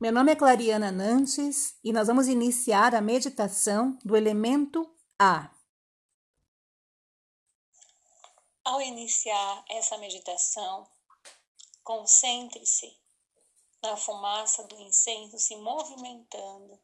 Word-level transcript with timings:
Meu 0.00 0.10
nome 0.10 0.32
é 0.32 0.34
Clariana 0.34 0.90
Nantes 0.90 1.78
e 1.84 1.92
nós 1.92 2.06
vamos 2.06 2.26
iniciar 2.26 2.94
a 2.94 3.02
meditação 3.02 3.98
do 4.02 4.16
elemento 4.16 4.90
A. 5.18 5.54
Ao 8.64 8.80
iniciar 8.80 9.62
essa 9.68 9.98
meditação, 9.98 10.88
concentre-se 11.84 12.98
na 13.82 13.94
fumaça 13.94 14.66
do 14.68 14.80
incenso 14.80 15.38
se 15.38 15.54
movimentando 15.56 16.80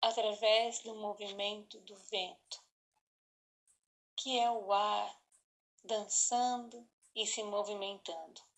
através 0.00 0.78
do 0.78 0.94
movimento 0.94 1.78
do 1.80 1.94
vento, 2.10 2.64
que 4.16 4.38
é 4.38 4.50
o 4.50 4.72
ar 4.72 5.14
dançando 5.84 6.88
e 7.14 7.26
se 7.26 7.42
movimentando. 7.42 8.51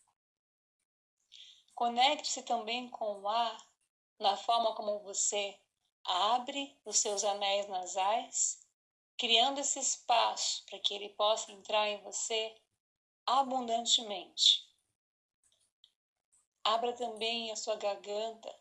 Conecte-se 1.75 2.43
também 2.43 2.89
com 2.89 3.21
o 3.21 3.29
ar 3.29 3.69
na 4.19 4.37
forma 4.37 4.75
como 4.75 5.01
você 5.01 5.59
abre 6.05 6.79
os 6.85 6.99
seus 6.99 7.25
anéis 7.25 7.67
nasais, 7.69 8.65
criando 9.17 9.61
esse 9.61 9.79
espaço 9.79 10.65
para 10.67 10.79
que 10.79 10.95
ele 10.95 11.09
possa 11.11 11.51
entrar 11.51 11.89
em 11.89 12.01
você 12.03 12.55
abundantemente. 13.27 14.69
Abra 16.63 16.93
também 16.93 17.51
a 17.51 17.57
sua 17.57 17.77
garganta 17.77 18.55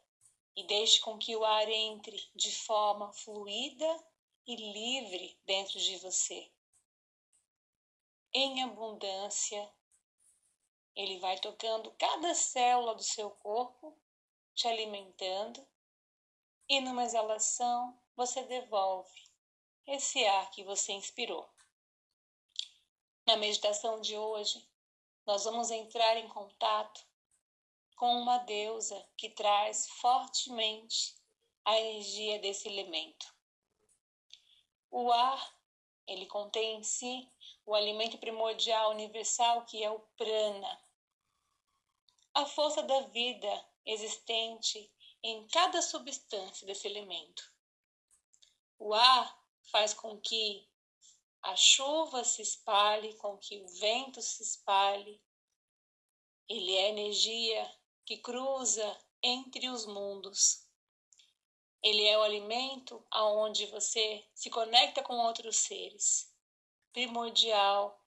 e 0.56 0.64
deixe 0.64 1.00
com 1.02 1.18
que 1.18 1.36
o 1.36 1.44
ar 1.44 1.70
entre 1.70 2.18
de 2.36 2.52
forma 2.52 3.12
fluida 3.14 4.06
e 4.46 4.56
livre 4.56 5.40
dentro 5.46 5.80
de 5.80 5.98
você. 5.98 6.52
Em 8.34 8.64
abundância, 8.64 9.72
ele 10.96 11.20
vai 11.20 11.40
tocando 11.40 11.92
cada 11.92 12.34
célula 12.36 12.96
do 12.96 13.04
seu 13.04 13.32
corpo, 13.32 13.98
te 14.54 14.68
alimentando, 14.68 15.66
e 16.70 16.80
numa 16.80 17.04
exalação 17.04 18.00
você 18.16 18.44
devolve 18.44 19.24
esse 19.88 20.26
ar 20.26 20.52
que 20.52 20.64
você 20.64 20.94
inspirou. 20.94 21.50
Na 23.26 23.36
meditação 23.38 24.00
de 24.02 24.18
hoje, 24.18 24.68
nós 25.26 25.46
vamos 25.46 25.72
entrar 25.72 26.18
em 26.18 26.28
contato 26.28 27.06
com 27.96 28.22
uma 28.22 28.38
deusa 28.40 29.08
que 29.16 29.30
traz 29.30 29.88
fortemente 29.90 31.16
a 31.64 31.80
energia 31.80 32.40
desse 32.40 32.68
elemento. 32.68 33.34
O 34.92 35.12
ar, 35.12 35.58
ele 36.06 36.26
contém 36.26 36.80
em 36.80 36.84
si 36.84 37.28
o 37.66 37.74
alimento 37.74 38.18
primordial 38.18 38.92
universal 38.92 39.66
que 39.66 39.84
é 39.84 39.90
o 39.90 40.00
prana, 40.18 40.83
a 42.34 42.46
força 42.46 42.82
da 42.84 43.02
vida 43.08 43.70
existente 43.86 44.92
em 45.22 45.48
cada 45.48 45.82
substância 45.82 46.66
desse 46.66 46.88
elemento. 46.88 47.44
O 48.80 48.94
ar 48.94 49.44
faz 49.72 49.94
com 49.94 50.20
que 50.20 50.68
a 51.44 51.56
chuva 51.56 52.24
se 52.24 52.42
espalhe, 52.42 53.16
com 53.18 53.38
que 53.38 53.62
o 53.62 53.68
vento 53.80 54.22
se 54.22 54.42
espalhe. 54.42 55.22
Ele 56.50 56.76
é 56.76 56.90
energia 56.90 57.80
que 58.06 58.18
cruza 58.18 59.00
entre 59.22 59.70
os 59.70 59.86
mundos. 59.86 60.68
Ele 61.82 62.04
é 62.06 62.18
o 62.18 62.24
alimento 62.24 63.06
aonde 63.12 63.66
você 63.68 64.26
se 64.34 64.50
conecta 64.50 65.04
com 65.04 65.18
outros 65.18 65.58
seres. 65.58 66.34
Primordial, 66.94 68.02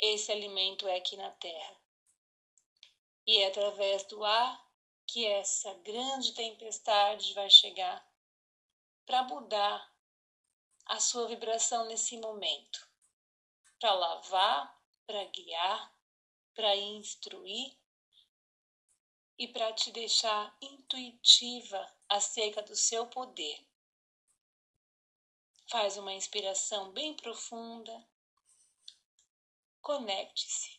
esse 0.00 0.30
alimento 0.30 0.86
é 0.86 0.96
aqui 0.96 1.16
na 1.16 1.30
Terra. 1.32 1.75
E 3.26 3.38
é 3.38 3.48
através 3.48 4.04
do 4.04 4.24
ar 4.24 4.66
que 5.06 5.26
essa 5.26 5.74
grande 5.74 6.32
tempestade 6.32 7.34
vai 7.34 7.50
chegar 7.50 8.06
para 9.04 9.24
mudar 9.24 9.92
a 10.86 11.00
sua 11.00 11.26
vibração 11.26 11.86
nesse 11.86 12.16
momento, 12.18 12.88
para 13.80 13.92
lavar, 13.92 14.80
para 15.06 15.24
guiar, 15.24 15.96
para 16.54 16.76
instruir 16.76 17.76
e 19.38 19.48
para 19.48 19.72
te 19.72 19.90
deixar 19.90 20.56
intuitiva 20.60 21.94
acerca 22.08 22.62
do 22.62 22.76
seu 22.76 23.06
poder. 23.08 23.66
Faz 25.68 25.96
uma 25.96 26.12
inspiração 26.12 26.92
bem 26.92 27.14
profunda. 27.14 28.08
Conecte-se 29.82 30.75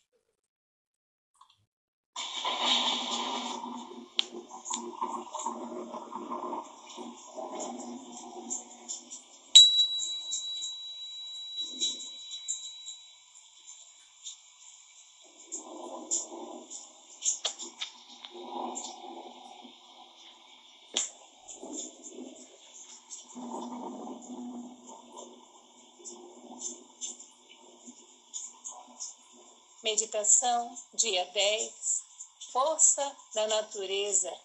Meditação, 29.88 30.78
dia 30.94 31.24
10. 31.28 32.04
Força 32.52 33.16
da 33.34 33.48
natureza, 33.48 34.38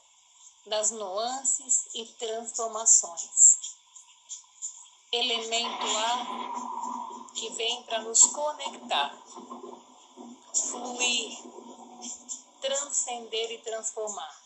das 0.66 0.92
nuances 0.92 1.88
e 1.94 2.06
transformações. 2.06 3.74
Elemento 5.10 5.84
A 5.98 7.34
que 7.34 7.50
vem 7.54 7.82
para 7.82 8.02
nos 8.02 8.22
conectar, 8.26 9.20
fluir, 10.54 11.36
transcender 12.60 13.50
e 13.50 13.58
transformar. 13.58 14.40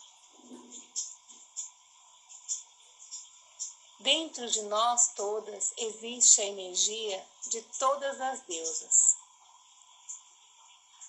Dentro 4.00 4.48
de 4.48 4.62
nós 4.62 5.08
todas 5.14 5.74
existe 5.76 6.40
a 6.40 6.46
energia 6.46 7.22
de 7.50 7.60
todas 7.78 8.18
as 8.18 8.40
deusas 8.46 9.05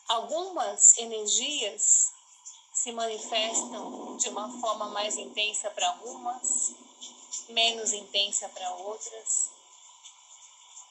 Algumas 0.08 0.98
energias 0.98 2.14
se 2.72 2.94
manifestam 2.94 4.16
de 4.16 4.30
uma 4.30 4.50
forma 4.62 4.86
mais 4.92 5.18
intensa 5.18 5.70
para 5.72 5.92
umas, 6.06 6.74
menos 7.50 7.92
intensa 7.92 8.48
para 8.48 8.74
outras. 8.76 9.50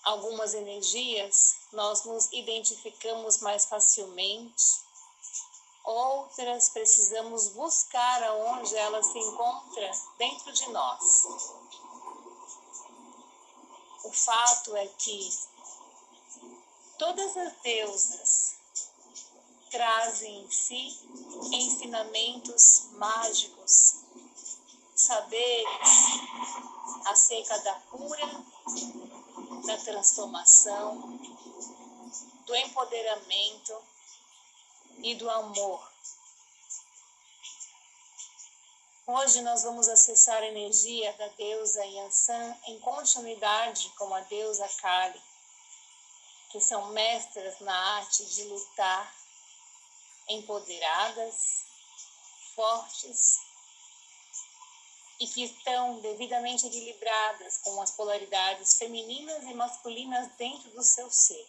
Algumas 0.02 0.52
energias 0.52 1.56
nós 1.72 2.04
nos 2.04 2.30
identificamos 2.30 3.38
mais 3.38 3.64
facilmente, 3.64 4.64
outras 5.82 6.68
precisamos 6.68 7.48
buscar 7.48 8.22
aonde 8.22 8.76
ela 8.76 9.02
se 9.02 9.18
encontra 9.18 9.90
dentro 10.18 10.52
de 10.52 10.68
nós. 10.68 11.24
O 14.04 14.12
fato 14.12 14.76
é 14.76 14.86
que 14.86 15.38
todas 16.98 17.34
as 17.34 17.52
deusas 17.62 18.45
trazem 19.76 20.40
em 20.40 20.50
si 20.50 20.98
ensinamentos 21.52 22.88
mágicos, 22.92 23.96
saberes 24.94 25.68
acerca 27.04 27.58
da 27.58 27.74
cura, 27.90 28.44
da 29.66 29.76
transformação, 29.76 31.18
do 32.46 32.56
empoderamento 32.56 33.76
e 35.02 35.14
do 35.14 35.28
amor. 35.28 35.86
Hoje 39.06 39.42
nós 39.42 39.62
vamos 39.62 39.88
acessar 39.88 40.42
a 40.42 40.46
energia 40.46 41.12
da 41.18 41.28
deusa 41.28 41.84
Yansan 41.84 42.56
em 42.68 42.80
continuidade 42.80 43.90
com 43.98 44.14
a 44.14 44.20
deusa 44.20 44.66
Kali, 44.80 45.20
que 46.48 46.62
são 46.62 46.86
mestras 46.92 47.60
na 47.60 47.76
arte 47.98 48.24
de 48.24 48.44
lutar 48.44 49.25
empoderadas, 50.28 51.64
fortes 52.54 53.40
e 55.18 55.26
que 55.26 55.44
estão 55.44 55.98
devidamente 56.00 56.66
equilibradas 56.66 57.58
com 57.58 57.80
as 57.80 57.90
polaridades 57.92 58.74
femininas 58.74 59.44
e 59.44 59.54
masculinas 59.54 60.28
dentro 60.36 60.70
do 60.70 60.82
seu 60.82 61.10
ser. 61.10 61.48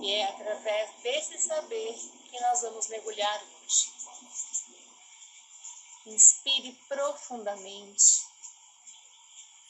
E 0.00 0.12
é 0.12 0.24
através 0.24 0.90
desse 1.02 1.38
saber 1.38 1.94
que 2.30 2.40
nós 2.40 2.62
vamos 2.62 2.88
mergulhar 2.88 3.42
hoje. 3.42 3.92
Inspire 6.06 6.72
profundamente 6.88 8.24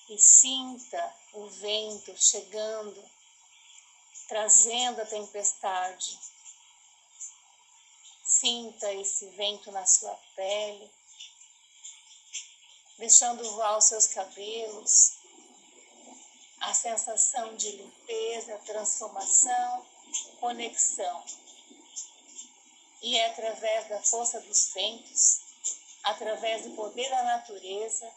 e 0.08 0.18
sinta 0.18 1.16
o 1.32 1.46
vento 1.48 2.16
chegando, 2.16 3.10
trazendo 4.28 5.00
a 5.00 5.06
tempestade 5.06 6.29
Sinta 8.40 8.90
esse 8.94 9.26
vento 9.32 9.70
na 9.70 9.84
sua 9.84 10.18
pele, 10.34 10.90
deixando 12.96 13.44
voar 13.52 13.76
os 13.76 13.84
seus 13.84 14.06
cabelos, 14.06 15.12
a 16.58 16.72
sensação 16.72 17.54
de 17.56 17.70
limpeza, 17.72 18.56
transformação, 18.64 19.86
conexão. 20.40 21.22
E 23.02 23.14
é 23.18 23.26
através 23.26 23.90
da 23.90 24.00
força 24.00 24.40
dos 24.40 24.72
ventos, 24.72 25.40
através 26.02 26.62
do 26.62 26.74
poder 26.76 27.10
da 27.10 27.22
natureza, 27.22 28.10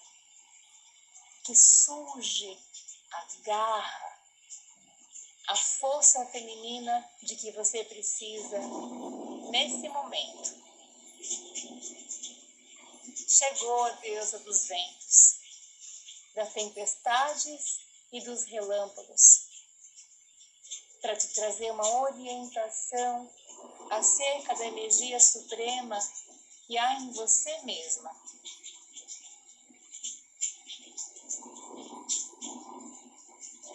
que 1.44 1.54
surge 1.54 2.58
a 3.12 3.28
garra, 3.44 4.20
a 5.50 5.56
força 5.58 6.25
feminina 6.28 7.12
de 7.22 7.36
que 7.36 7.52
você 7.52 7.84
precisa 7.84 8.58
nesse 9.53 9.88
momento. 9.88 10.63
Chegou 13.27 13.83
a 13.83 13.89
deusa 13.91 14.39
dos 14.39 14.65
ventos, 14.65 15.35
das 16.33 16.51
tempestades 16.53 17.79
e 18.11 18.19
dos 18.21 18.45
relâmpagos, 18.45 19.47
para 21.01 21.15
te 21.15 21.27
trazer 21.27 21.69
uma 21.69 22.01
orientação 22.01 23.31
acerca 23.91 24.55
da 24.55 24.65
energia 24.65 25.19
suprema 25.19 26.00
que 26.65 26.75
há 26.75 26.95
em 26.95 27.11
você 27.11 27.55
mesma. 27.61 28.11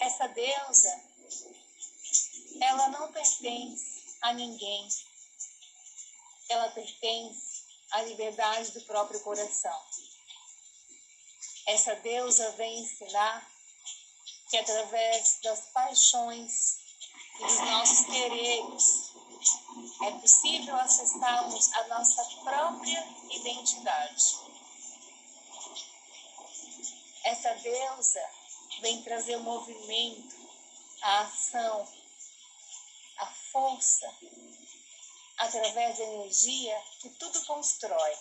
Essa 0.00 0.26
deusa, 0.26 1.04
ela 2.60 2.88
não 2.88 3.12
pertence 3.12 4.02
a 4.22 4.32
ninguém. 4.32 4.88
Ela 6.48 6.70
pertence 6.70 7.64
à 7.90 8.02
liberdade 8.02 8.72
do 8.72 8.80
próprio 8.82 9.20
coração. 9.20 9.84
Essa 11.66 11.94
deusa 11.96 12.50
vem 12.52 12.80
ensinar 12.80 13.50
que 14.48 14.56
através 14.56 15.38
das 15.42 15.60
paixões 15.72 16.78
e 17.38 17.42
dos 17.42 17.60
nossos 17.60 18.06
quereres 18.06 19.12
é 20.02 20.10
possível 20.12 20.76
acessarmos 20.76 21.72
a 21.74 21.88
nossa 21.88 22.24
própria 22.42 23.06
identidade. 23.30 24.38
Essa 27.24 27.54
deusa 27.54 28.30
vem 28.80 29.02
trazer 29.02 29.36
o 29.36 29.42
movimento, 29.42 30.36
a 31.02 31.20
ação, 31.20 31.86
a 33.18 33.26
força, 33.26 34.14
através 35.38 35.98
da 35.98 36.04
energia 36.04 36.84
que 37.00 37.10
tudo 37.10 37.44
constrói. 37.46 38.16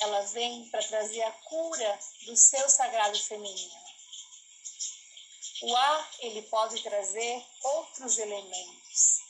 Ela 0.00 0.22
vem 0.22 0.68
para 0.70 0.82
trazer 0.82 1.22
a 1.22 1.32
cura 1.32 1.98
do 2.26 2.36
seu 2.36 2.68
sagrado 2.68 3.18
feminino. 3.18 3.86
O 5.62 5.76
ar, 5.76 6.10
ele 6.20 6.42
pode 6.42 6.82
trazer 6.82 7.46
outros 7.62 8.18
elementos. 8.18 9.20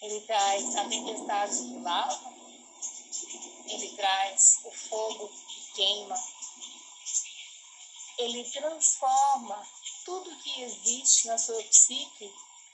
Ele 0.00 0.20
traz 0.22 0.76
a 0.76 0.88
tempestade 0.88 1.56
que 1.58 1.80
lava, 1.80 2.34
ele 3.66 3.94
traz 3.94 4.60
o 4.64 4.70
fogo 4.70 5.28
que 5.28 5.72
queima, 5.74 6.16
ele 8.18 8.50
transforma 8.50 9.68
tudo 10.04 10.42
que 10.42 10.62
existe 10.62 11.26
na 11.28 11.38
sua 11.38 11.62
psique 11.64 12.32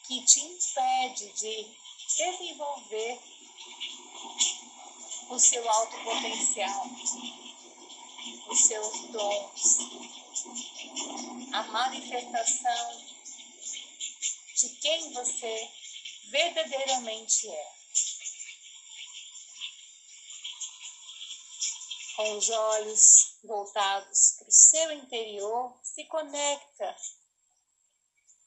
que 0.09 0.25
te 0.25 0.41
impede 0.41 1.31
de 1.35 1.77
desenvolver 2.17 3.21
o 5.29 5.39
seu 5.39 5.71
alto 5.71 6.03
potencial, 6.03 6.87
os 8.49 8.59
seus 8.59 9.01
dons, 9.13 9.79
a 11.53 11.63
manifestação 11.65 13.05
de 14.57 14.69
quem 14.81 15.13
você 15.13 15.71
verdadeiramente 16.31 17.51
é. 17.51 17.73
Com 22.17 22.39
os 22.39 22.49
olhos 22.49 23.37
voltados 23.45 24.37
para 24.39 24.49
o 24.49 24.53
seu 24.53 24.91
interior, 24.93 25.79
se 25.83 26.05
conecta 26.07 26.97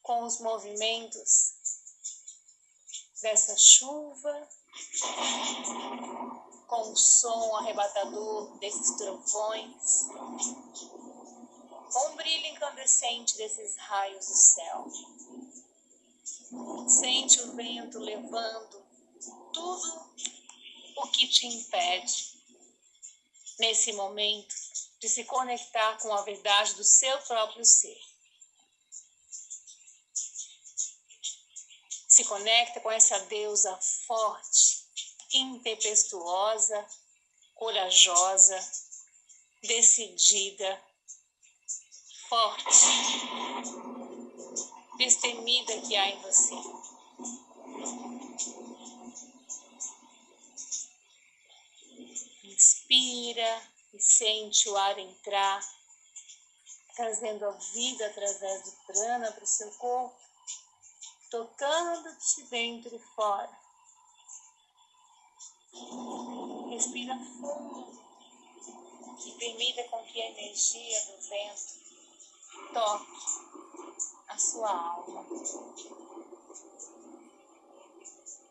com 0.02 0.24
os 0.24 0.40
movimentos 0.40 1.51
dessa 3.22 3.56
chuva, 3.58 4.50
com 6.68 6.92
o 6.92 6.96
som 6.96 7.56
arrebatador 7.58 8.58
desses 8.58 8.98
trovões, 8.98 10.08
com 11.92 12.12
o 12.12 12.16
brilho 12.16 12.48
incandescente 12.48 13.38
desses 13.38 13.76
raios 13.78 14.26
do 14.26 14.34
céu. 14.34 14.88
Sente 16.88 17.42
o 17.42 17.56
vento 17.56 18.00
levando 18.00 18.86
tudo 19.54 20.12
o 20.98 21.08
que 21.10 21.28
te 21.28 21.48
impede, 21.48 22.32
nesse 23.60 23.94
momento, 23.94 24.54
de 25.00 25.10
se 25.10 25.24
conectar 25.26 25.98
com 26.00 26.14
a 26.14 26.22
verdade 26.22 26.76
do 26.76 26.84
seu 26.84 27.18
próprio 27.24 27.66
ser. 27.66 28.11
Se 32.12 32.26
conecta 32.26 32.82
com 32.82 32.92
essa 32.92 33.18
deusa 33.20 33.74
forte, 34.06 34.86
intempestuosa, 35.34 36.86
corajosa, 37.56 38.60
decidida, 39.64 40.84
forte, 42.28 42.66
destemida 44.98 45.80
que 45.84 45.96
há 45.96 46.10
em 46.10 46.22
você. 46.22 46.54
Inspira 52.44 53.72
e 53.94 54.02
sente 54.02 54.68
o 54.68 54.76
ar 54.76 55.00
entrar, 55.00 55.66
trazendo 56.94 57.46
a 57.46 57.52
vida 57.52 58.06
através 58.06 58.64
do 58.66 58.72
prana 58.86 59.32
para 59.32 59.44
o 59.46 59.48
seu 59.48 59.72
corpo, 59.76 60.31
tocando-te 61.32 62.44
dentro 62.44 62.94
e 62.94 63.00
fora. 63.00 63.50
Respira 66.70 67.18
fundo 67.18 68.02
e 69.26 69.32
permita 69.32 69.84
com 69.86 70.04
que 70.04 70.22
a 70.22 70.30
energia 70.30 71.00
do 71.06 71.22
vento 71.30 72.74
toque 72.74 73.06
a 74.28 74.38
sua 74.38 74.70
alma. 74.70 75.26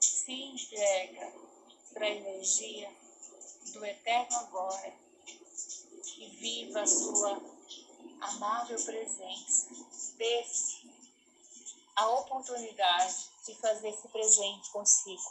Se 0.00 0.32
entrega 0.32 1.32
para 1.92 2.06
a 2.06 2.10
energia 2.10 2.90
do 3.75 3.84
eterno 3.84 4.37
agora 4.38 4.94
e 6.16 6.28
viva 6.30 6.80
a 6.80 6.87
sua 6.87 7.40
amável 8.20 8.82
presença. 8.82 9.68
Desse 10.16 10.69
a 12.00 12.09
oportunidade 12.09 13.30
de 13.45 13.54
fazer-se 13.57 14.09
presente 14.09 14.71
consigo. 14.71 15.23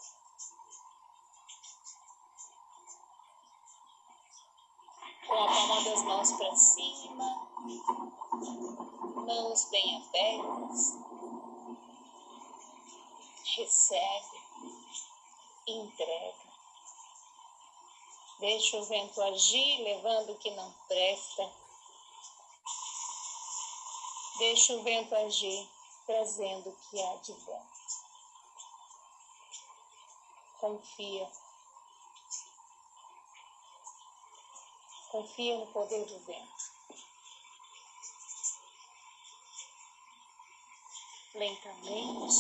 Com 5.26 5.34
a 5.34 5.48
palma 5.48 5.84
das 5.84 6.04
mãos 6.04 6.32
para 6.34 6.56
cima, 6.56 7.48
mãos 9.26 9.66
bem 9.72 9.98
abertas, 9.98 10.94
recebe, 13.58 14.38
entrega. 15.66 16.50
Deixa 18.40 18.78
o 18.78 18.86
vento 18.86 19.22
agir, 19.24 19.84
levando 19.84 20.34
o 20.34 20.38
que 20.38 20.52
não 20.52 20.72
presta. 20.88 21.52
Deixa 24.38 24.74
o 24.76 24.84
vento 24.84 25.16
agir, 25.16 25.68
trazendo 26.10 26.72
o 26.72 26.76
que 26.76 27.00
há 27.00 27.16
de 27.18 27.34
bom. 27.34 27.66
Confia. 30.60 31.32
Confia 35.12 35.60
no 35.60 35.68
poder 35.68 36.04
do 36.08 36.20
vento. 36.26 36.80
lentamente. 41.36 42.36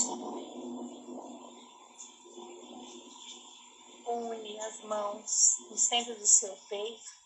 Une 4.07 4.59
as 4.61 4.81
mãos 4.81 5.57
no 5.69 5.77
centro 5.77 6.15
do 6.15 6.25
seu 6.25 6.57
peito, 6.67 7.18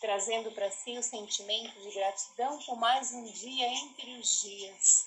trazendo 0.00 0.50
para 0.52 0.70
si 0.70 0.96
o 0.96 1.02
sentimento 1.02 1.78
de 1.80 1.90
gratidão 1.92 2.58
por 2.62 2.76
mais 2.76 3.12
um 3.12 3.24
dia 3.24 3.66
entre 3.66 4.18
os 4.18 4.40
dias, 4.40 5.06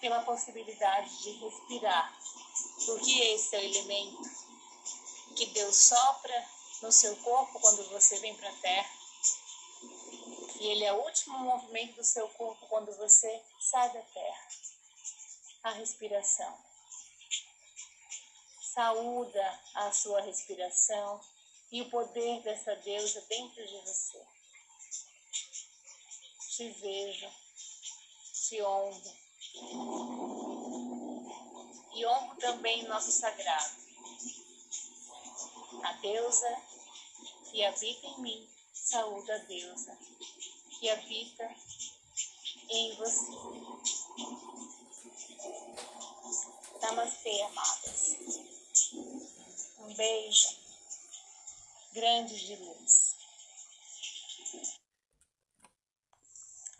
pela 0.00 0.22
possibilidade 0.22 1.22
de 1.22 1.30
respirar, 1.38 2.18
porque 2.86 3.12
esse 3.12 3.54
é 3.54 3.60
o 3.60 3.62
elemento 3.62 4.22
que 5.36 5.46
Deus 5.46 5.76
sopra 5.76 6.48
no 6.82 6.90
seu 6.90 7.16
corpo 7.18 7.60
quando 7.60 7.88
você 7.90 8.18
vem 8.18 8.34
para 8.34 8.48
a 8.48 8.56
Terra. 8.56 8.98
E 10.60 10.66
ele 10.66 10.84
é 10.84 10.92
o 10.92 11.00
último 11.04 11.38
movimento 11.38 11.94
do 11.94 12.04
seu 12.04 12.28
corpo 12.30 12.66
quando 12.66 12.92
você 12.96 13.42
sai 13.60 13.92
da 13.92 14.02
Terra. 14.02 14.48
A 15.62 15.70
respiração. 15.70 16.58
Saúda 18.60 19.60
a 19.74 19.92
sua 19.92 20.20
respiração 20.20 21.20
e 21.70 21.82
o 21.82 21.90
poder 21.90 22.42
dessa 22.42 22.74
deusa 22.76 23.20
dentro 23.28 23.66
de 23.66 23.78
você. 23.80 24.22
Te 26.50 26.70
vejo, 26.70 27.30
te 28.32 28.62
honro. 28.62 29.16
E 31.94 32.06
honro 32.06 32.36
também 32.36 32.88
nosso 32.88 33.12
sagrado. 33.12 33.76
A 35.84 35.92
deusa 35.94 36.62
que 37.50 37.64
habita 37.64 38.06
em 38.06 38.20
mim, 38.20 38.48
saúda 38.72 39.34
a 39.34 39.38
deusa 39.38 39.98
que 40.80 40.90
habita 40.90 41.54
em 42.70 42.96
você. 42.96 43.30
Namastê, 46.80 47.42
amadas. 47.42 48.16
Um 49.78 49.94
beijo 49.94 50.57
grande 51.92 52.34
de. 52.34 53.07